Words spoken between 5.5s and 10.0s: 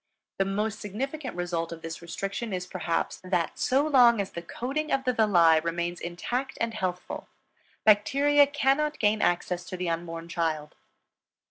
remains intact and healthful, bacteria cannot gain access to the